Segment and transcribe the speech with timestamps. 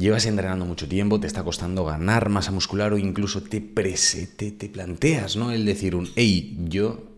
[0.00, 4.68] llevas entrenando mucho tiempo, te está costando ganar masa muscular o incluso te, te, te
[4.68, 5.52] planteas, ¿no?
[5.52, 7.10] El decir un, hey, yo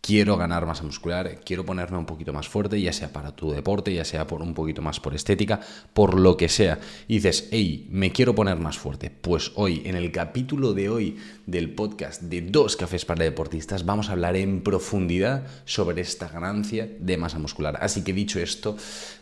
[0.00, 3.92] quiero ganar masa muscular, quiero ponerme un poquito más fuerte, ya sea para tu deporte,
[3.92, 5.60] ya sea por un poquito más por estética,
[5.92, 6.78] por lo que sea.
[7.08, 9.10] Y dices, hey, me quiero poner más fuerte.
[9.10, 11.16] Pues hoy, en el capítulo de hoy
[11.46, 16.88] del podcast de Dos Cafés para Deportistas, vamos a hablar en profundidad sobre esta ganancia
[17.00, 17.76] de masa muscular.
[17.82, 18.76] Así que dicho esto,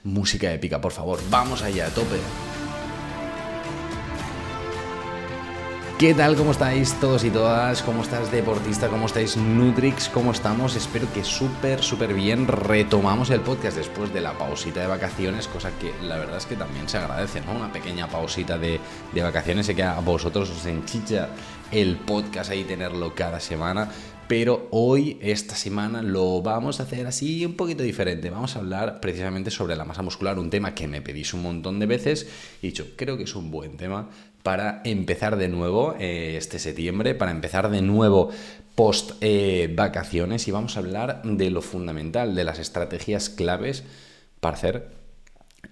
[0.04, 2.68] música épica, por favor, vamos allá, a tope.
[5.98, 6.37] ¿Qué tal?
[6.37, 7.83] ¿Cómo estáis todos y todas?
[7.83, 8.87] ¿Cómo estás deportista?
[8.87, 10.09] ¿Cómo estáis Nutrix?
[10.09, 10.77] ¿Cómo estamos?
[10.77, 12.47] Espero que súper, súper bien.
[12.47, 16.55] Retomamos el podcast después de la pausita de vacaciones, cosa que la verdad es que
[16.55, 17.51] también se agradece, ¿no?
[17.51, 18.79] Una pequeña pausita de,
[19.12, 19.66] de vacaciones.
[19.66, 21.30] Sé que a vosotros os enchicha
[21.73, 23.91] el podcast ahí tenerlo cada semana.
[24.28, 28.28] Pero hoy, esta semana, lo vamos a hacer así un poquito diferente.
[28.28, 31.78] Vamos a hablar precisamente sobre la masa muscular, un tema que me pedís un montón
[31.80, 32.28] de veces.
[32.61, 34.11] Y dicho, creo que es un buen tema
[34.48, 38.31] para empezar de nuevo eh, este septiembre, para empezar de nuevo
[38.75, 43.84] post eh, vacaciones y vamos a hablar de lo fundamental, de las estrategias claves
[44.41, 44.89] para hacer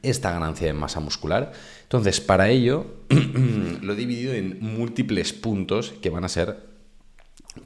[0.03, 1.53] esta ganancia de masa muscular.
[1.85, 2.85] Entonces, para ello
[3.81, 6.59] lo he dividido en múltiples puntos que van a ser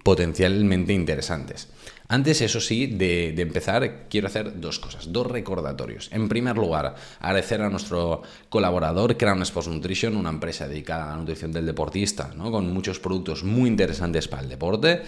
[0.04, 1.70] potencialmente interesantes.
[2.10, 6.08] Antes, eso sí, de, empezar, quiero hacer dos cosas, dos recordatorios.
[6.10, 11.16] En primer lugar, agradecer a nuestro colaborador Crown Sports Nutrition, una empresa dedicada a la
[11.18, 12.50] nutrición del deportista, ¿no?
[12.50, 15.02] con muchos productos muy interesantes para el deporte.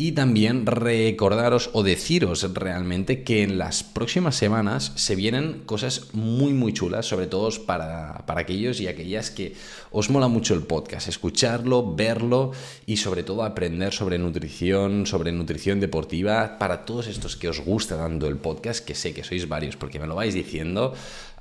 [0.00, 6.52] Y también recordaros o deciros realmente que en las próximas semanas se vienen cosas muy
[6.52, 9.56] muy chulas, sobre todo para, para, aquellos y aquellas que
[9.90, 12.52] os mola mucho el podcast, escucharlo, verlo
[12.86, 17.96] y sobre todo aprender sobre nutrición, sobre nutrición deportiva, para todos estos que os gusta
[17.96, 20.94] dando el podcast, que sé que sois varios porque me lo vais diciendo,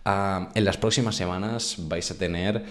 [0.04, 2.66] ah, en las próximas semanas vais a tener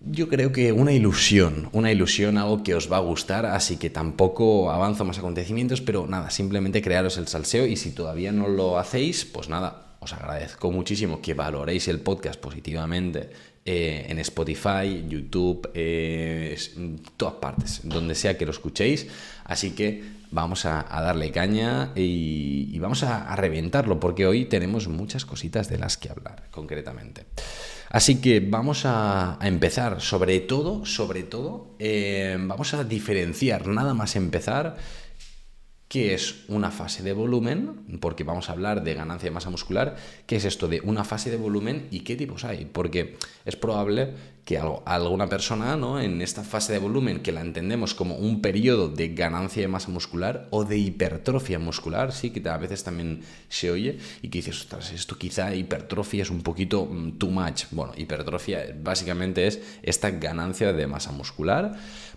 [0.00, 3.90] yo creo que una ilusión, una ilusión, algo que os va a gustar, así que
[3.90, 8.78] tampoco avanzo más acontecimientos, pero nada, simplemente crearos el salseo y si todavía no lo
[8.78, 13.30] hacéis, pues nada, os agradezco muchísimo que valoréis el podcast positivamente
[13.64, 19.08] eh, en Spotify, YouTube, eh, en todas partes, donde sea que lo escuchéis,
[19.44, 25.68] así que vamos a, darle caña y, vamos a reventarlo, porque hoy tenemos muchas cositas
[25.68, 27.26] de las que hablar, concretamente.
[27.88, 34.16] Así que vamos a, empezar, sobre todo, sobre todo, eh, vamos a diferenciar nada más
[34.16, 34.76] empezar
[35.88, 39.96] qué es una fase de volumen, porque vamos a hablar de ganancia de masa muscular,
[40.26, 44.14] qué es esto de una fase de volumen y qué tipos hay, porque es probable
[44.46, 46.00] que alguna persona ¿no?
[46.00, 49.90] en esta fase de volumen, que la entendemos como un periodo de ganancia de masa
[49.90, 54.60] muscular o de hipertrofia muscular, sí, que a veces también se oye, y que dices,
[54.60, 57.64] ostras, esto quizá hipertrofia es un poquito mm, too much.
[57.72, 61.76] Bueno, hipertrofia básicamente es esta ganancia de masa muscular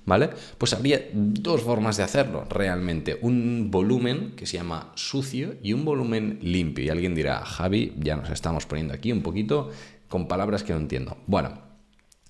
[0.09, 0.29] ¿vale?
[0.57, 3.17] Pues habría dos formas de hacerlo realmente.
[3.21, 6.83] Un volumen que se llama sucio y un volumen limpio.
[6.83, 9.69] Y alguien dirá, Javi, ya nos estamos poniendo aquí un poquito
[10.09, 11.17] con palabras que no entiendo.
[11.27, 11.61] Bueno,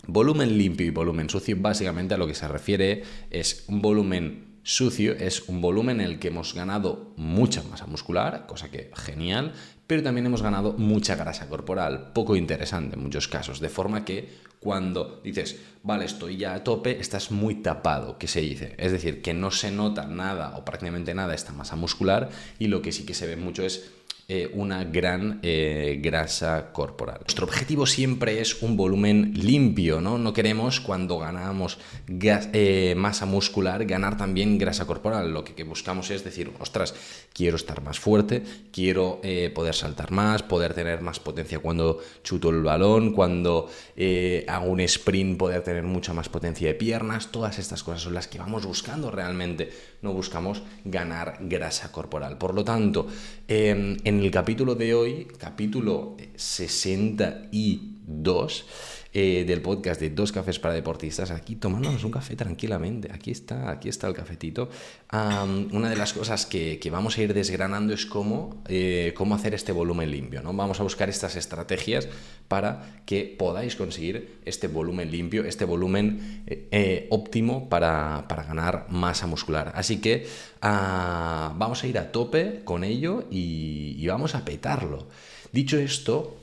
[0.06, 5.14] volumen limpio y volumen sucio básicamente a lo que se refiere es un volumen sucio
[5.14, 9.54] es un volumen en el que hemos ganado mucha masa muscular, cosa que genial,
[9.88, 14.30] pero también hemos ganado mucha grasa corporal, poco interesante en muchos casos, de forma que
[14.60, 18.76] cuando dices, vale, estoy ya a tope, estás muy tapado, que se dice.
[18.78, 22.82] Es decir, que no se nota nada o prácticamente nada esta masa muscular y lo
[22.82, 23.90] que sí que se ve mucho es
[24.32, 27.18] eh, una gran eh, grasa corporal.
[27.22, 30.20] Nuestro objetivo siempre es un volumen limpio, ¿no?
[30.20, 35.34] No queremos cuando ganamos eh, masa muscular ganar también grasa corporal.
[35.34, 36.94] Lo que, buscamos es decir, ostras,
[37.34, 39.20] quiero estar más fuerte, quiero
[39.56, 43.68] poder saltar más, poder tener más potencia cuando chuto el balón, cuando
[44.48, 47.32] hago un sprint, poder tener mucha más potencia de piernas.
[47.32, 49.72] Todas estas cosas son las que vamos buscando realmente.
[50.04, 52.38] No buscamos ganar grasa corporal.
[52.38, 53.08] Por lo tanto,
[53.48, 58.66] em, en en el capítulo de hoy, capítulo 62
[59.12, 63.12] eh, del podcast de Dos Cafés para Deportistas, aquí tomándonos un café tranquilamente.
[63.12, 64.70] Aquí está, aquí está el cafetito.
[65.12, 69.72] una de las cosas que, vamos a ir desgranando es cómo, eh, cómo hacer este
[69.72, 70.44] volumen limpio.
[70.44, 70.54] ¿no?
[70.54, 72.08] Vamos a buscar estas estrategias
[72.48, 79.72] para que podáis conseguir este volumen limpio, este volumen eh, óptimo para, ganar masa muscular.
[79.74, 80.28] Así que
[80.62, 85.08] ah, vamos a ir a tope con ello y vamos a petarlo.
[85.52, 86.39] Dicho esto,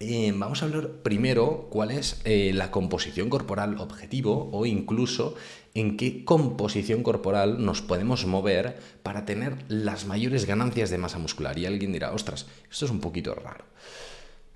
[0.00, 5.34] eh, vamos a hablar primero cuál es eh, la composición corporal objetivo o incluso
[5.74, 11.58] en qué composición corporal nos podemos mover para tener las mayores ganancias de masa muscular.
[11.58, 13.64] Y alguien dirá, ostras, esto es un poquito raro.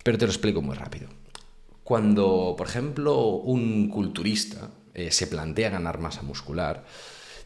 [0.02, 1.08] Pero te lo explico muy rápido.
[1.84, 6.84] cuando, por ejemplo, un culturista eh, se plantea ganar masa muscular,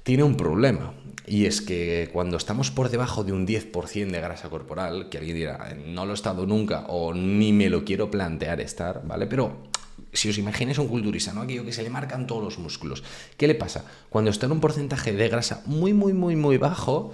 [0.09, 0.95] tiene un problema.
[1.27, 5.37] Y es que cuando estamos por debajo de un 10% de grasa corporal, que alguien
[5.37, 9.27] dirá, no lo he estado nunca o ni me lo quiero plantear estar, ¿vale?
[9.27, 9.69] Pero
[10.15, 11.43] si os imagináis un culturista, ¿no?
[11.43, 13.05] Aquello que se le marcan todos los músculos.
[13.37, 13.85] ¿Qué le pasa?
[14.09, 17.13] Cuando está en un porcentaje de grasa muy, muy, muy, muy bajo,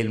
[0.00, 0.10] el,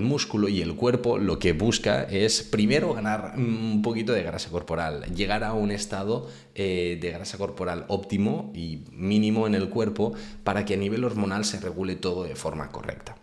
[0.00, 5.04] músculo y el cuerpo lo que busca es primero ganar un poquito de grasa corporal,
[5.14, 10.12] llegar a un estado eh, de grasa corporal óptimo y mínimo en el cuerpo
[10.44, 13.16] para que a nivel hormonal se regule todo de forma correcta.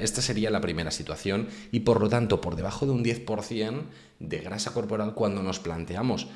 [0.00, 3.82] Esta sería la primera situación y por lo tanto por debajo de un 10%
[4.20, 6.28] de grasa corporal cuando nos planteamos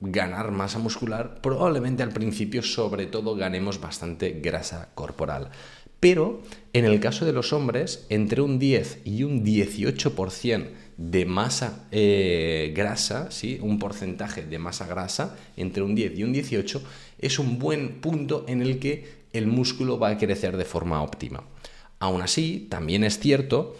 [0.00, 5.50] ganar masa muscular, probablemente al principio sobre todo ganemos bastante grasa corporal.
[6.00, 6.42] Pero
[6.72, 12.72] en el caso de los hombres, entre un 10 y un 18% de masa eh,
[12.74, 13.58] grasa, ¿sí?
[13.62, 16.82] un porcentaje de masa grasa, entre un 10 y un 18,
[17.18, 21.44] es un buen punto en el que el músculo va a crecer de forma óptima.
[22.00, 23.76] Aún así, también es cierto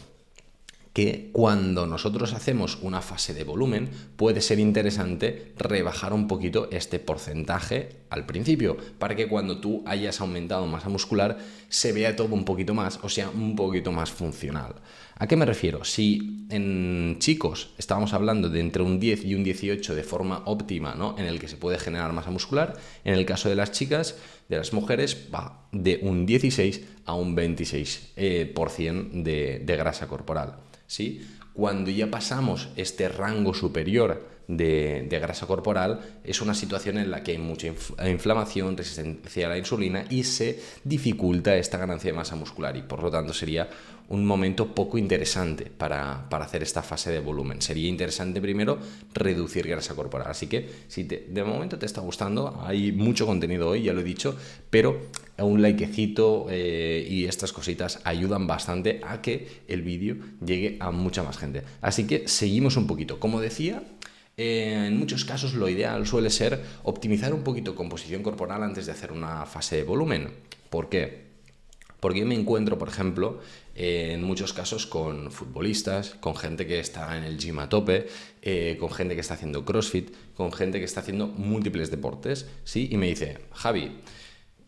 [0.93, 6.99] que cuando nosotros hacemos una fase de volumen puede ser interesante rebajar un poquito este
[6.99, 11.39] porcentaje al principio para que cuando tú hayas aumentado masa muscular
[11.69, 14.75] se vea todo un poquito más o sea un poquito más funcional.
[15.21, 15.85] ¿A qué me refiero?
[15.85, 20.95] Si en chicos estábamos hablando de entre un 10 y un 18 de forma óptima,
[20.95, 21.17] ¿no?
[21.19, 24.17] En el que se puede generar masa muscular, en el caso de las chicas,
[24.49, 30.09] de las mujeres, va de un 16 a un 26% eh, por de, de grasa
[30.09, 30.57] corporal.
[30.87, 31.21] ¿sí?
[31.53, 37.33] Cuando ya pasamos este rango superior de, grasa corporal, es una situación en la que
[37.33, 37.69] hay mucha
[38.07, 43.03] inflamación, resistencia a la insulina y se dificulta esta ganancia de masa muscular y por
[43.03, 43.69] lo tanto sería
[44.09, 47.61] un momento poco interesante para, hacer esta fase de volumen.
[47.61, 48.79] Sería interesante primero
[49.13, 50.29] reducir grasa corporal.
[50.31, 54.05] Así que si de momento te está gustando, hay mucho contenido hoy, ya lo he
[54.05, 54.37] dicho,
[54.71, 54.99] pero
[55.37, 61.23] un likecito eh, y estas cositas ayudan bastante a que el vídeo llegue a mucha
[61.23, 61.63] más gente.
[61.83, 63.21] Así que seguimos un poquito.
[63.21, 63.83] Como decía,
[64.39, 68.93] eh, en muchos casos lo ideal suele ser optimizar un poquito composición corporal antes de
[68.93, 70.31] hacer una fase de volumen.
[70.71, 71.29] ¿Por qué?
[72.01, 73.41] Porque yo me encuentro, por ejemplo,
[73.81, 78.09] en muchos casos con futbolistas, con gente que está en el gym a tope,
[78.43, 82.89] eh, con gente que está haciendo CrossFit, con gente que está haciendo múltiples deportes, ¿sí?
[82.91, 84.01] Y me dice, Javi,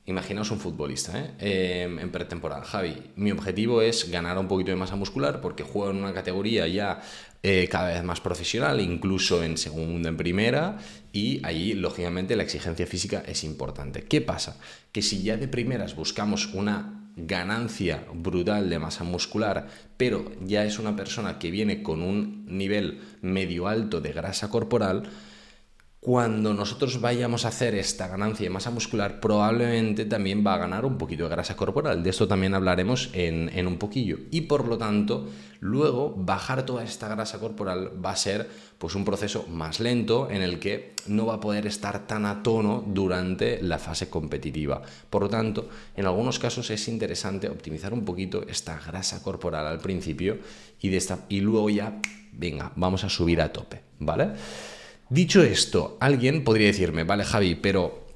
[0.06, 1.84] Imaginaos un futbolista ¿eh?
[1.84, 2.64] em, en pretemporada.
[2.64, 6.66] Javi, mi objetivo es ganar un poquito de masa muscular porque juego en una categoría
[6.66, 7.00] ya
[7.44, 10.78] eh, cada vez más profesional, incluso en segunda, en primera,
[11.12, 14.02] y allí, lógicamente, la exigencia física es importante.
[14.02, 14.58] ¿Qué pasa?
[14.90, 20.78] Que si ya de primeras buscamos una ganancia brutal de masa muscular, pero ya es
[20.78, 25.04] una persona que viene con un nivel medio alto de grasa corporal,
[26.00, 30.86] cuando nosotros vayamos a hacer esta ganancia de masa muscular, probablemente también va a ganar
[30.86, 32.02] un poquito de grasa corporal.
[32.02, 34.16] De esto también hablaremos en, un poquillo.
[34.30, 35.28] Y por lo tanto,
[35.60, 38.48] luego bajar toda esta grasa corporal va a ser
[38.78, 42.42] pues, un proceso más lento en el que no va a poder estar tan a
[42.42, 44.80] tono durante la fase competitiva.
[45.10, 49.80] Por lo tanto, en algunos casos es interesante optimizar un poquito esta grasa corporal al
[49.80, 50.38] principio
[50.80, 52.00] y, de esta, y luego ya,
[52.32, 53.82] venga, vamos a subir a tope.
[53.98, 54.30] ¿Vale?
[55.10, 58.06] Dicho esto, alguien podría decirme, vale Javi, pero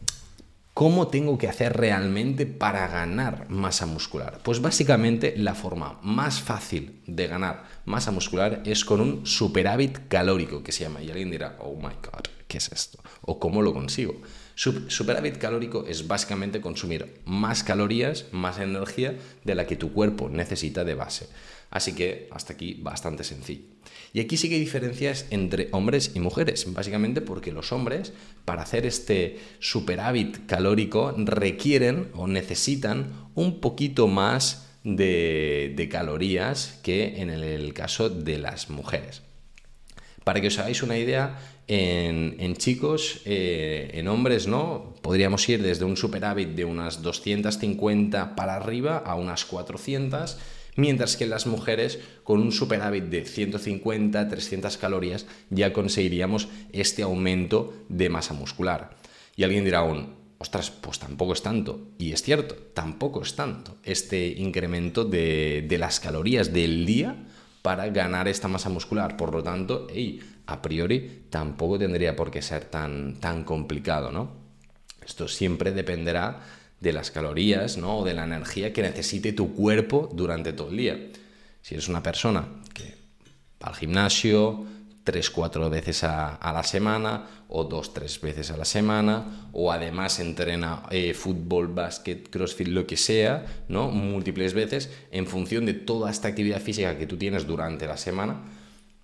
[0.75, 4.39] ¿cómo tengo que hacer realmente para ganar masa muscular?
[4.45, 10.63] Pues básicamente la forma más fácil de ganar masa muscular es con un superávit calórico
[10.63, 11.03] que se llama.
[11.03, 13.01] Y alguien dirá, oh my god, ¿qué es esto?
[13.23, 14.15] ¿O cómo lo consigo?
[14.55, 20.85] Superávit calórico es básicamente consumir más calorías, más energía de la que tu cuerpo necesita
[20.85, 21.29] de base.
[21.75, 23.65] Así que hasta aquí bastante sencillo.
[24.13, 28.13] Y aquí sí que hay diferencias entre hombres y mujeres, básicamente porque los hombres,
[28.45, 37.31] para hacer este superávit calórico, requieren o necesitan un poquito más de, calorías que en
[37.31, 39.23] el, caso de las mujeres.
[40.23, 44.95] Para que os hagáis una idea, en, chicos, eh, en hombres, ¿no?
[45.03, 50.39] Podríamos ir desde un superávit de unas 250 para arriba a unas 400
[50.77, 57.75] mientras que las mujeres con un superávit de 150, 300 calorías ya conseguiríamos este aumento
[57.89, 58.97] de masa muscular.
[59.37, 61.89] Y alguien dirá aún, ostras, pues tampoco es tanto.
[61.99, 67.17] Y es cierto, tampoco es tanto este incremento de, las calorías del día
[67.63, 69.17] para ganar esta masa muscular.
[69.17, 69.87] Por lo tanto,
[70.47, 74.45] a priori tampoco tendría por qué ser tan, tan complicado, ¿no?
[75.05, 76.41] Esto siempre dependerá
[76.85, 77.99] de las calorías ¿no?
[77.99, 80.99] o de la energía que necesite tu cuerpo durante todo el día.
[81.63, 82.95] Si eres una persona que
[83.61, 84.67] va al gimnasio,
[85.05, 91.15] 3-4 veces a, la semana o 2-3 veces a la semana o además entrena eh,
[91.15, 93.89] fútbol, básquet, crossfit, lo que sea, ¿no?
[93.89, 98.43] múltiples veces en función de toda esta actividad física que tú tienes durante la semana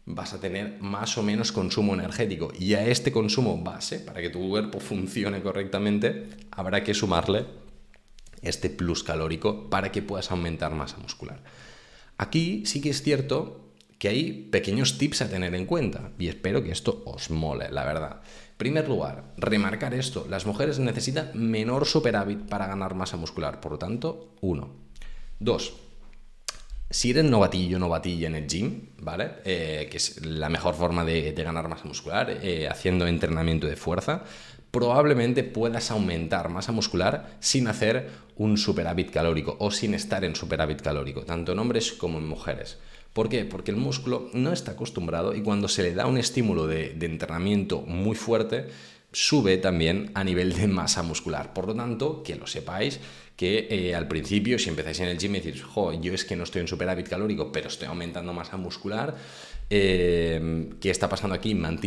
[0.07, 4.31] vas a tener más o menos consumo energético y a este consumo base para que
[4.31, 7.45] tu cuerpo funcione correctamente habrá que sumarle
[8.43, 11.43] este plus calórico para que puedas aumentar masa muscular.
[12.19, 16.63] Aquí sí que es cierto que hay pequeños tips a tener en cuenta y espero
[16.63, 18.23] que esto os mole, la verdad.
[18.23, 23.73] En primer lugar, remarcar esto, las mujeres necesitan menor superávit para ganar masa muscular, por
[23.73, 24.71] lo tanto, uno.
[25.39, 25.75] Dos,
[26.93, 29.31] si eres novatillo, novatilla en el gym, ¿vale?
[29.45, 34.25] Eh, que es la mejor forma de, ganar masa muscular, eh, haciendo entrenamiento de fuerza,
[34.71, 40.81] probablemente puedas aumentar masa muscular sin hacer un superávit calórico o sin estar en superávit
[40.81, 42.79] calórico, tanto en hombres como en mujeres.
[43.13, 43.45] ¿Por qué?
[43.45, 47.81] Porque el músculo no está acostumbrado y cuando se le da un estímulo de, entrenamiento
[47.81, 48.69] muy fuerte,
[49.13, 51.53] sube también a nivel de masa muscular.
[51.53, 53.01] Por lo tanto, que lo sepáis,
[53.37, 56.37] que eh, al principio, si empezáis en el gym y decís, jo, yo es que
[56.37, 59.17] no estoy en superávit calórico, pero estoy aumentando masa muscular,
[59.71, 61.55] eh, ¿qué está pasando aquí?
[61.55, 61.81] ¿Me han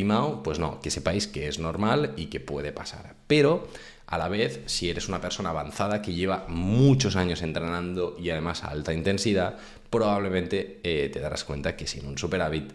[0.44, 3.15] Pues no, que sepáis que es normal y que puede pasar.
[3.27, 3.68] Pero
[4.08, 8.63] a la vez, si eres una persona avanzada que lleva muchos años entrenando y además
[8.63, 9.58] a alta intensidad,
[9.89, 12.72] probablemente eh, te darás cuenta que sin un superávit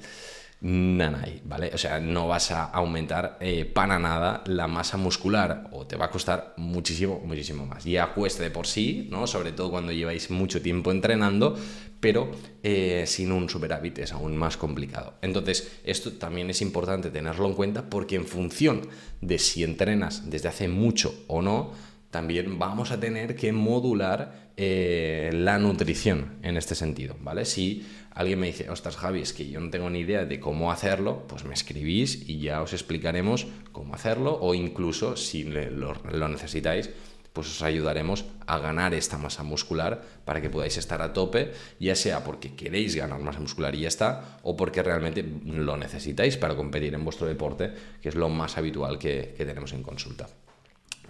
[0.60, 1.70] nanay, ¿vale?
[1.72, 6.06] O sea, no vas a aumentar eh, para nada la masa muscular o te va
[6.06, 7.84] a costar muchísimo, muchísimo más.
[7.84, 9.26] Ya cuesta de por sí, ¿no?
[9.26, 11.56] Sobre todo cuando lleváis mucho tiempo entrenando,
[12.00, 12.30] pero
[12.62, 15.14] eh, sin un superávit es aún más complicado.
[15.22, 18.82] Entonces, esto también es importante tenerlo en cuenta porque en función
[19.20, 21.72] de si entrenas desde hace mucho o no,
[22.10, 27.44] también vamos a tener que modular eh, la nutrición en este sentido, ¿vale?
[27.44, 30.72] Si alguien me dice, ostras Javi, es que yo no tengo ni idea de cómo
[30.72, 36.90] hacerlo, pues me escribís y ya os explicaremos cómo hacerlo o incluso si lo necesitáis,
[37.38, 41.94] pues os ayudaremos a ganar esta masa muscular para que podáis estar a tope, ya
[41.94, 46.56] sea porque queréis ganar masa muscular y ya está, o porque realmente lo necesitáis para
[46.56, 47.72] competir en vuestro deporte,
[48.02, 50.26] que es lo más habitual que, tenemos en consulta.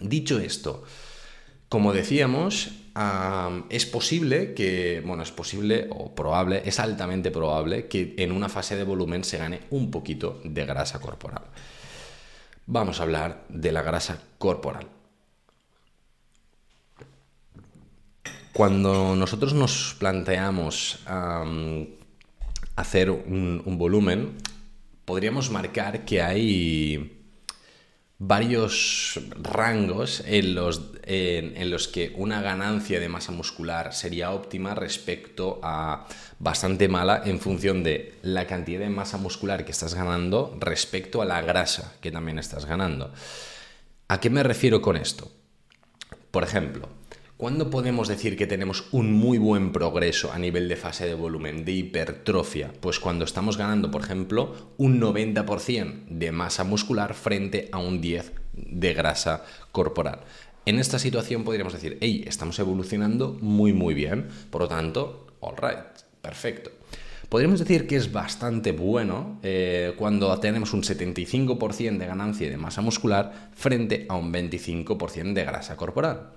[0.01, 0.85] Dicho esto,
[1.69, 2.71] como decíamos,
[3.69, 8.77] es posible que, bueno, es posible o probable, es altamente probable que en una fase
[8.77, 11.43] de volumen se gane un poquito de grasa corporal.
[12.67, 14.87] Vamos a hablar de la grasa corporal.
[18.53, 21.01] Cuando nosotros nos planteamos
[22.77, 24.37] hacer un, volumen,
[25.05, 27.18] podríamos marcar que hay
[28.19, 35.61] varios rangos en los, en, los, que una ganancia de masa muscular sería óptima respecto
[35.63, 36.07] a
[36.41, 41.25] bastante mala en función de la cantidad de masa muscular que estás ganando respecto a
[41.25, 43.13] la grasa que también estás ganando.
[44.09, 45.31] ¿A qué me refiero con esto?
[46.33, 46.89] Por ejemplo,
[47.39, 51.65] ¿Cuándo podemos decir que tenemos un muy buen progreso a nivel de fase de volumen,
[51.65, 52.73] de hipertrofia?
[52.81, 58.33] Pues cuando estamos ganando, por ejemplo, un 90% de masa muscular frente a un 10%
[58.55, 60.23] de grasa corporal.
[60.67, 65.55] En esta situación podríamos decir, hey, estamos evolucionando muy muy bien, por lo tanto, all
[65.59, 66.73] right, perfecto.
[67.29, 72.81] Podríamos decir que es bastante bueno eh, cuando tenemos un 75% de ganancia de masa
[72.81, 76.33] muscular frente a un 25% de grasa corporal.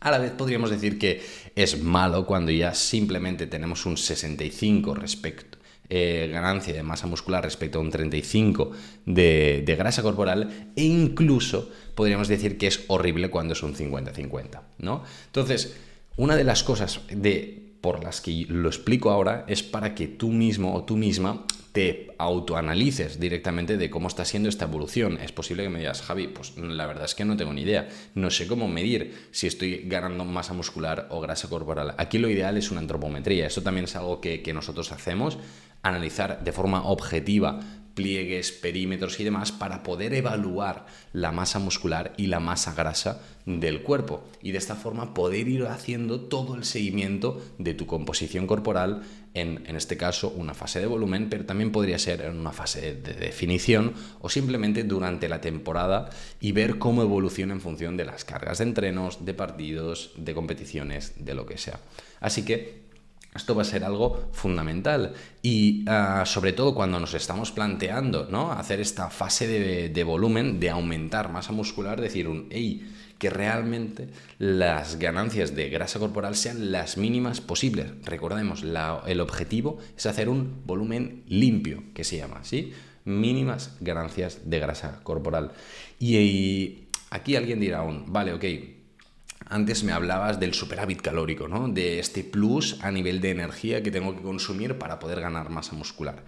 [0.00, 1.22] A la vez podríamos decir que
[1.56, 7.78] es malo cuando ya simplemente tenemos un 65 respecto, eh, ganancia de masa muscular respecto
[7.78, 8.70] a un 35
[9.06, 14.60] de, de, grasa corporal e incluso podríamos decir que es horrible cuando es un 50-50,
[14.78, 15.02] ¿no?
[15.26, 15.76] Entonces,
[16.16, 20.28] una de las cosas de, por las que lo explico ahora es para que tú
[20.28, 25.18] mismo o tú misma te autoanalices directamente de cómo está siendo esta evolución.
[25.22, 27.88] Es posible que me digas, Javi, pues la verdad es que no tengo ni idea.
[28.14, 31.94] No sé cómo medir si estoy ganando masa muscular o grasa corporal.
[31.98, 33.46] Aquí lo ideal es una antropometría.
[33.46, 35.38] Eso también es algo que, que nosotros hacemos,
[35.82, 37.60] analizar de forma objetiva
[37.98, 43.82] pliegues, perímetros y demás para poder evaluar la masa muscular y la masa grasa del
[43.82, 49.02] cuerpo y de esta forma poder ir haciendo todo el seguimiento de tu composición corporal
[49.34, 52.94] en, en este caso una fase de volumen, pero también podría ser en una fase
[52.94, 56.08] de definición o simplemente durante la temporada
[56.40, 61.14] y ver cómo evoluciona en función de las cargas de entrenos, de partidos, de competiciones,
[61.18, 61.80] de lo que sea.
[62.20, 62.87] Así que
[63.34, 68.52] esto va a ser algo fundamental y ah, sobre todo cuando nos estamos planteando ¿no?
[68.52, 69.46] hacer esta fase
[69.88, 74.08] de, volumen, de aumentar masa muscular, decir un, hey, que realmente
[74.38, 77.86] las ganancias de grasa corporal sean las mínimas posibles.
[78.04, 78.64] Recordemos,
[79.06, 82.72] el objetivo es hacer un volumen limpio, que se llama, ¿sí?
[83.04, 85.52] mínimas ganancias de grasa corporal.
[85.98, 88.44] Y, aquí alguien dirá aún, vale, ok,
[89.48, 91.68] antes me hablabas del superávit calórico, ¿no?
[91.68, 95.74] De este plus a nivel de energía que tengo que consumir para poder ganar masa
[95.74, 96.22] muscular.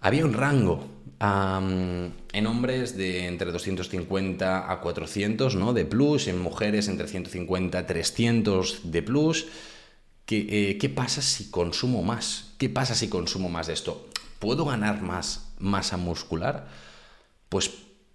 [0.00, 0.88] Había un rango
[1.20, 5.74] en hombres de entre 250 a 400 ¿no?
[5.74, 9.46] de plus, en mujeres entre 150 a 300 de plus.
[10.24, 12.54] ¿Qué, eh, ¿Qué pasa si consumo más?
[12.56, 14.08] ¿Qué pasa si consumo más de esto?
[14.38, 16.68] ¿Puedo ganar más masa muscular?
[17.50, 17.70] Pues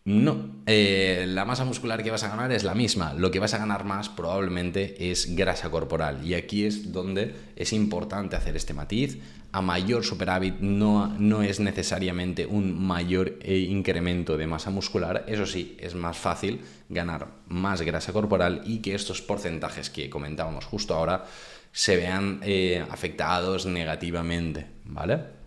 [0.05, 3.15] no, eh, la masa muscular que vas a ganar es la misma.
[3.15, 6.24] Lo que vas a ganar más probablemente es grasa corporal.
[6.24, 9.17] Y aquí es donde es importante hacer este matiz.
[9.51, 15.25] A mayor superávit no, no es necesariamente un mayor eh, incremento de masa muscular.
[15.27, 20.65] Eso sí, es más fácil ganar más grasa corporal y que estos porcentajes que comentábamos
[20.65, 21.25] justo ahora
[21.71, 24.67] se vean eh, afectados negativamente.
[24.83, 25.44] ¿Vale?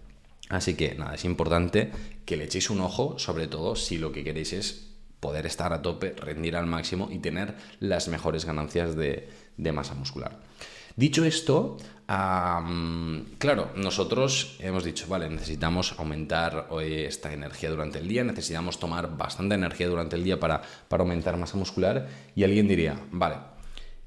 [0.48, 1.90] Así que nada, es importante
[2.24, 4.88] que le echéis un ojo, sobre todo si lo que queréis es
[5.20, 9.28] poder estar a tope, rendir al máximo y tener las mejores ganancias de,
[9.72, 10.38] masa muscular.
[10.96, 11.76] Dicho esto,
[12.06, 19.54] claro, nosotros hemos dicho, vale, necesitamos aumentar esta energía durante el día, necesitamos tomar bastante
[19.54, 23.36] energía durante el día para, para aumentar masa muscular y alguien diría, vale,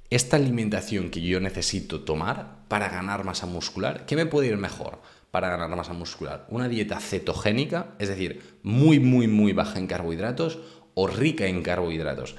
[0.10, 5.00] esta alimentación que yo necesito tomar para ganar masa muscular, ¿qué me puede ir mejor?
[5.32, 6.46] Para ganar masa muscular?
[6.50, 10.60] ¿Una dieta cetogénica, es decir, muy, muy, muy baja en carbohidratos
[10.94, 12.36] o rica en carbohidratos?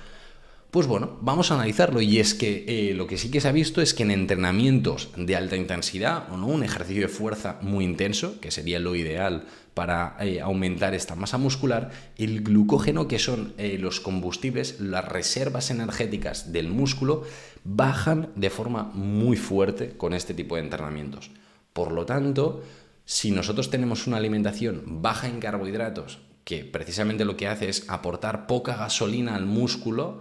[0.73, 3.53] Pues bueno, vamos a analizarlo y es que eh, lo que sí que se ha
[3.53, 7.85] visto es que en entrenamientos de alta intensidad o no un ejercicio de fuerza muy
[7.85, 9.45] intenso, que sería lo ideal
[9.75, 15.71] para eh, aumentar esta masa muscular, el glucógeno, que son eh, los combustibles, las reservas
[15.71, 17.25] energéticas del músculo,
[17.65, 21.31] bajan de forma muy fuerte con este tipo de entrenamientos.
[21.75, 22.63] Por lo tanto,
[23.05, 28.47] si nosotros tenemos una alimentación baja en carbohidratos, que precisamente lo que hace es aportar
[28.47, 30.21] poca gasolina al músculo,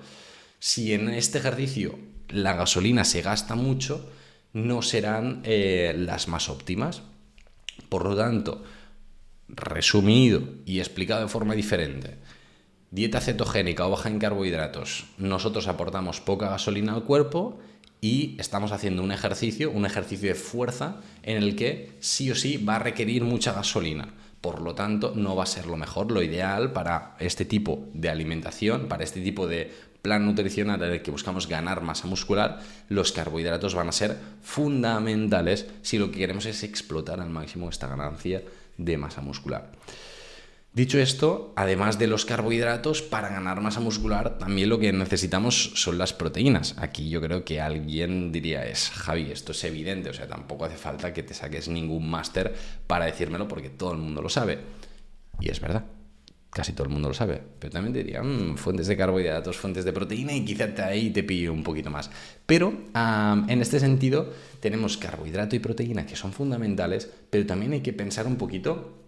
[0.59, 1.97] si en este ejercicio
[2.29, 4.09] la gasolina se gasta mucho,
[4.53, 7.03] no serán eh, las más óptimas.
[7.89, 8.63] Por lo tanto,
[9.47, 12.17] resumido y explicado de forma diferente,
[12.89, 17.59] dieta cetogénica o baja en carbohidratos, nosotros aportamos poca gasolina al cuerpo
[18.01, 22.57] y estamos haciendo un ejercicio, un ejercicio de fuerza en el que sí o sí
[22.57, 24.09] va a requerir mucha gasolina.
[24.41, 28.09] Por lo tanto, no va a ser lo mejor, lo ideal para este tipo de
[28.09, 32.59] alimentación, para este tipo de plan nutricional en el que buscamos ganar masa muscular,
[32.89, 37.85] los carbohidratos van a ser fundamentales si lo que queremos es explotar al máximo esta
[37.85, 38.41] ganancia
[38.79, 39.69] de masa muscular.
[40.73, 45.97] Dicho esto, además de los carbohidratos, para ganar masa muscular también lo que necesitamos son
[45.97, 46.75] las proteínas.
[46.77, 50.77] Aquí yo creo que alguien diría es, Javi, esto es evidente, o sea, tampoco hace
[50.77, 52.55] falta que te saques ningún máster
[52.87, 54.59] para decírmelo porque todo el mundo lo sabe.
[55.41, 55.83] Y es verdad,
[56.49, 57.41] casi todo el mundo lo sabe.
[57.59, 61.51] Pero también diría, mm, fuentes de carbohidratos, fuentes de proteína y quizá ahí te pillo
[61.51, 62.09] un poquito más.
[62.45, 64.31] Pero en este sentido
[64.61, 69.00] tenemos carbohidrato y proteína que son fundamentales, pero también hay que pensar un poquito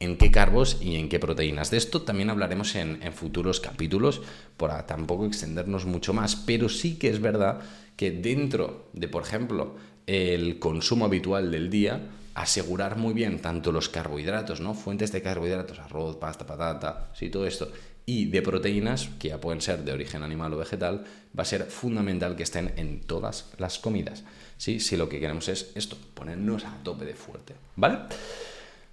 [0.00, 1.70] en qué carbos y en qué proteínas.
[1.70, 4.22] De esto también hablaremos en, futuros capítulos,
[4.56, 7.60] para tampoco extendernos mucho más, pero sí que es verdad
[7.96, 9.74] que dentro de, por ejemplo,
[10.06, 12.00] el consumo habitual del día,
[12.34, 14.74] asegurar muy bien tanto los carbohidratos, ¿no?
[14.74, 17.72] Fuentes de carbohidratos, arroz, pasta, patata, sí, todo esto,
[18.06, 21.04] y de proteínas, que ya pueden ser de origen animal o vegetal,
[21.36, 24.24] va a ser fundamental que estén en todas las comidas.
[24.56, 24.80] ¿sí?
[24.80, 27.98] Si lo que queremos es esto, ponernos a tope de fuerte, ¿vale?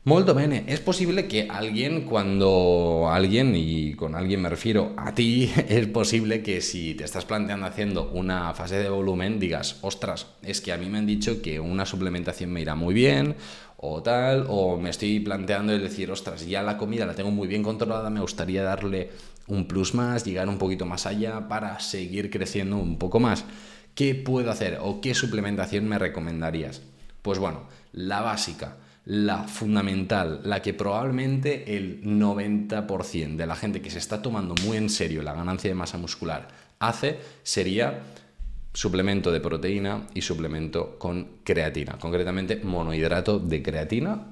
[0.06, 0.66] Molto bene.
[0.68, 6.44] Es posible que alguien, cuando alguien, y con alguien me refiero a ti, es posible
[6.44, 10.78] que si te estás planteando haciendo una fase de volumen, digas, ostras, es que a
[10.78, 13.36] mí me han dicho que una suplementación me irá muy bien,
[13.78, 17.48] o tal, o me estoy planteando el decir, ostras, ya la comida la tengo muy
[17.48, 19.10] bien controlada, me gustaría darle
[19.48, 23.46] un plus más, llegar un poquito más allá para seguir creciendo un poco más.
[23.96, 26.84] ¿Qué puedo hacer o qué suplementación me recomendarías?
[27.24, 33.92] Pues bueno, la básica la fundamental, la que probablemente el 90% de la gente que
[33.92, 36.48] se está tomando muy en serio la ganancia de masa muscular
[36.80, 38.02] hace, sería
[38.74, 44.28] suplemento de proteína y suplemento con creatina, concretamente monohidrato de creatina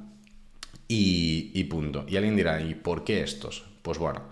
[0.87, 2.05] y, punto.
[2.07, 3.63] Y alguien dirá, ¿y por qué estos?
[3.81, 4.23] Pues bueno,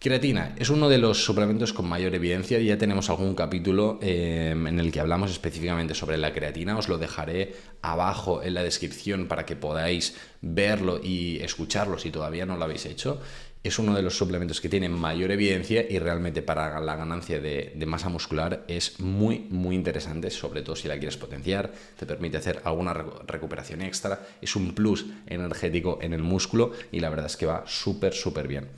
[0.00, 2.60] Creatina es uno de los suplementos con mayor evidencia.
[2.60, 6.78] Ya tenemos algún capítulo em, en el que hablamos específicamente sobre la creatina.
[6.78, 12.46] Os lo dejaré abajo en la descripción para que podáis verlo y escucharlo si todavía
[12.46, 13.20] no lo habéis hecho.
[13.64, 17.74] es uno de los suplementos que tiene mayor evidencia y realmente para la ganancia de,
[17.86, 22.62] masa muscular es muy, muy interesante, sobre todo si la quieres potenciar, te permite hacer
[22.64, 27.46] alguna recuperación extra, es un plus energético en el músculo y la verdad es que
[27.46, 28.68] va súper, súper bien.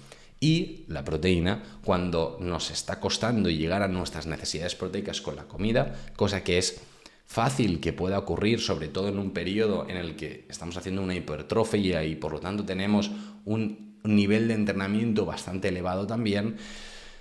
[0.40, 5.94] Y la proteína, cuando nos está costando llegar a nuestras necesidades proteicas con la comida,
[6.16, 6.80] cosa que es
[7.26, 11.14] fácil que pueda ocurrir, sobre todo en un periodo en el que estamos haciendo una
[11.14, 13.10] hipertrofia y por lo tanto tenemos
[13.44, 16.56] un nivel de entrenamiento bastante elevado también,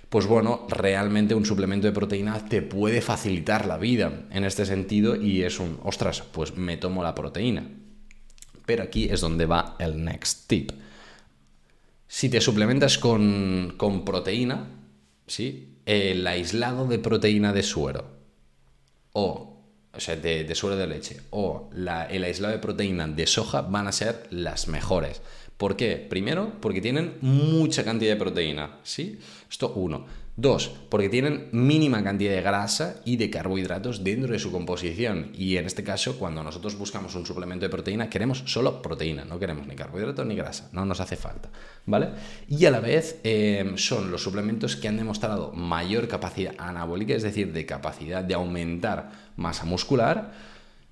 [0.08, 5.14] pues bueno, realmente un suplemento de proteína te puede facilitar la vida en este sentido
[5.14, 7.68] y es un, ostras, pues me tomo la proteína.
[8.66, 10.72] Pero aquí es donde va el next tip.
[12.12, 14.66] Si te suplementas con, proteína,
[15.28, 15.76] ¿sí?
[15.86, 18.04] el aislado de proteína de suero
[19.12, 19.62] o,
[19.94, 23.92] o sea, de, suero de leche o el aislado de proteína de soja van a
[23.92, 25.22] ser las mejores.
[25.56, 26.04] ¿Por qué?
[26.10, 29.20] Primero, porque tienen mucha cantidad de proteína, ¿sí?
[29.48, 30.06] Esto uno.
[30.40, 35.32] Dos, porque tienen mínima cantidad de grasa y de carbohidratos dentro de su composición.
[35.34, 39.38] Y en este caso, cuando nosotros buscamos un suplemento de proteína, queremos solo proteína, no
[39.38, 41.50] queremos ni carbohidratos ni grasa, no nos hace falta,
[41.84, 42.12] ¿vale?
[42.48, 47.22] Y a la vez eh, son los suplementos que han demostrado mayor capacidad anabólica, es
[47.22, 50.32] decir, de capacidad de aumentar masa muscular,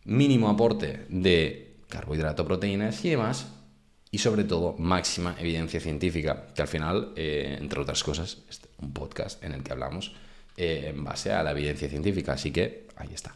[0.05, 3.47] mínimo aporte de carbohidrato, proteínas y demás,
[4.11, 8.93] y sobre todo máxima evidencia científica, que al final, eh, entre otras cosas, es un
[8.93, 10.13] podcast en el que hablamos
[10.57, 13.35] eh, en base a la evidencia científica, así que ahí está.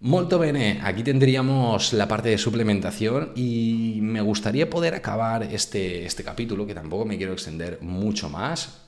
[0.00, 6.22] Molto bene, aquí tendríamos la parte de suplementación y me gustaría poder acabar este, este
[6.22, 8.82] capítulo, que tampoco me quiero extender mucho más,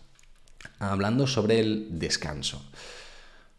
[0.78, 2.62] hablando sobre el descanso.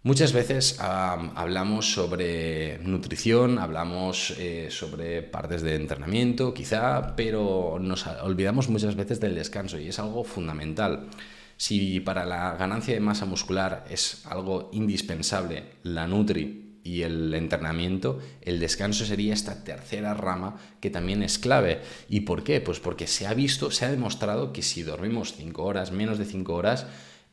[0.08, 8.70] Muchas veces hablamos sobre nutrición, hablamos eh, sobre partes de entrenamiento, quizá, pero nos olvidamos
[8.70, 11.10] muchas veces del descanso y es algo fundamental.
[11.58, 18.20] Si para la ganancia de masa muscular es algo indispensable la nutri y el entrenamiento,
[18.44, 21.82] el descanso sería esta tercera rama que también es clave.
[22.08, 22.62] ¿Y por qué?
[22.62, 26.24] Pues porque se ha visto, se ha demostrado que si dormimos 5 horas, menos de
[26.24, 26.88] 5 horas,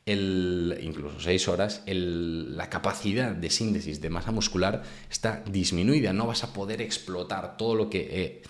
[0.07, 6.45] el, incluso 6 horas, la capacidad de síntesis de masa muscular está disminuida, no vas
[6.45, 8.09] a poder explotar todo lo que...
[8.11, 8.43] Eh,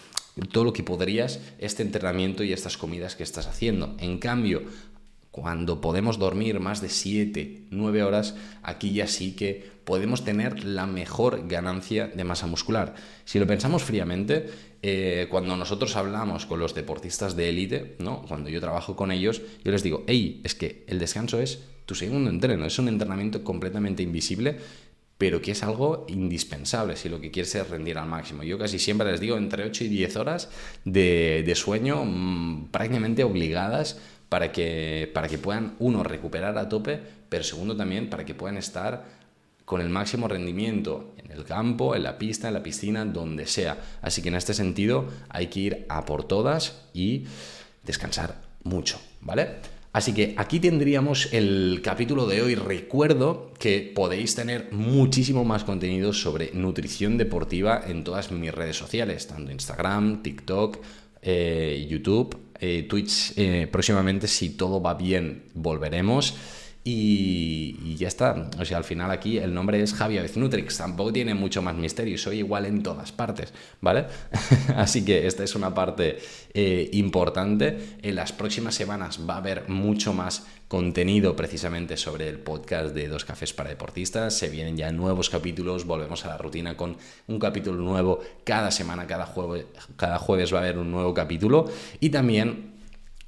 [0.50, 3.94] todo lo que podrías este entrenamiento y estas comidas que estás haciendo.
[4.00, 4.64] En cambio,
[5.34, 10.86] cuando podemos dormir más de 7, 9 horas, aquí ya sí que podemos tener la
[10.86, 12.94] mejor ganancia de masa muscular.
[13.24, 14.48] Si lo pensamos fríamente,
[14.80, 18.22] eh, cuando nosotros hablamos con los deportistas de élite, ¿no?
[18.28, 21.96] cuando yo trabajo con ellos, yo les digo, hey, es que el descanso es tu
[21.96, 24.56] segundo entreno, es un entrenamiento completamente invisible,
[25.18, 28.42] pero que es algo indispensable si lo que quieres es rendir al máximo.
[28.42, 30.48] Yo casi siempre les digo entre 8 y 10 horas
[30.84, 37.44] de, sueño mm, prácticamente obligadas para que, para que puedan, uno, recuperar a tope, pero
[37.44, 39.04] segundo también para que puedan estar
[39.64, 43.78] con el máximo rendimiento en el campo, en la pista, en la piscina, donde sea.
[44.02, 47.24] Así que en este sentido hay que ir a por todas y
[47.82, 49.74] descansar mucho, ¿vale?
[49.94, 52.56] Así que aquí tendríamos el capítulo de hoy.
[52.56, 59.28] Recuerdo que podéis tener muchísimo más contenido sobre nutrición deportiva en todas mis redes sociales,
[59.28, 60.78] tanto Instagram, TikTok,
[61.24, 63.32] eh, YouTube, eh, Twitch.
[63.36, 66.36] Eh, próximamente, si todo va bien, volveremos.
[66.86, 68.50] Y, ya está.
[68.60, 70.76] O sea, al final aquí el nombre es Javi Nutrix.
[70.76, 72.18] Tampoco tiene mucho más misterio.
[72.18, 74.06] Soy igual en todas partes, ¿vale?
[74.76, 76.18] Así que esta es una parte
[76.52, 77.96] eh, importante.
[78.02, 83.08] En las próximas semanas va a haber mucho más contenido precisamente sobre el podcast de
[83.08, 84.36] Dos Cafés para Deportistas.
[84.36, 85.86] Se vienen ya nuevos capítulos.
[85.86, 89.06] Volvemos a la rutina con un capítulo nuevo cada semana.
[89.06, 89.64] Cada jueves,
[89.96, 91.64] cada jueves va a haber un nuevo capítulo.
[92.00, 92.73] Y también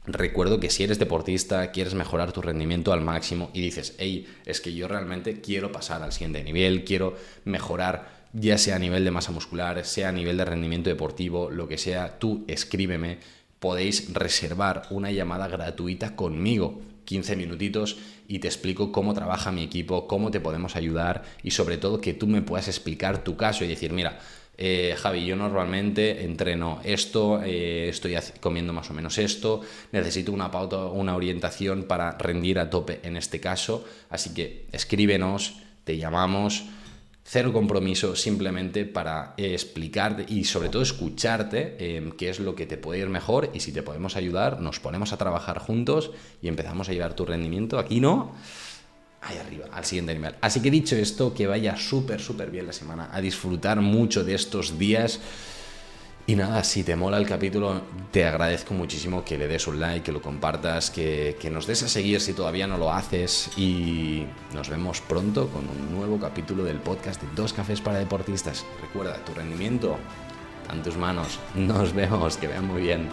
[0.06, 4.60] Recuerdo que si eres deportista, quieres mejorar tu rendimiento al máximo y dices, hey, es
[4.60, 9.10] que yo realmente quiero pasar al siguiente nivel, quiero mejorar ya sea a nivel de
[9.10, 13.18] masa muscular, sea a nivel de rendimiento deportivo, lo que sea, tú escríbeme,
[13.58, 17.96] podéis reservar una llamada gratuita conmigo, 15 minutitos,
[18.28, 22.14] y te explico cómo trabaja mi equipo, cómo te podemos ayudar y sobre todo que
[22.14, 24.18] tú me puedas explicar tu caso y decir, mira,
[24.58, 29.60] eh, Javi, yo normalmente entreno esto, eh, estoy comiendo más o menos esto,
[29.92, 35.56] necesito una pauta, una orientación para rendir a tope en este caso, así que escríbenos,
[35.84, 36.64] te llamamos,
[37.22, 42.78] cero compromiso simplemente para explicarte y sobre todo escucharte eh, qué es lo que te
[42.78, 46.88] puede ir mejor y si te podemos ayudar, nos ponemos a trabajar juntos y empezamos
[46.88, 47.78] a llevar tu rendimiento.
[47.78, 48.32] Aquí no
[49.26, 50.34] ahí arriba, al siguiente nivel.
[50.40, 54.34] Así que dicho esto, que vaya súper, súper bien la semana, a disfrutar mucho de
[54.34, 55.20] estos días
[56.28, 60.02] Y nada, si te mola el capítulo, te agradezco muchísimo que le des un like,
[60.02, 63.50] que lo compartas, que, que, nos des a seguir si todavía no lo haces.
[63.56, 68.64] Y nos vemos pronto con un nuevo capítulo del podcast de Dos Cafés para Deportistas.
[68.82, 69.98] Recuerda, tu rendimiento
[70.72, 71.38] en tus manos.
[71.54, 73.08] Nos vemos, que vean muy bien.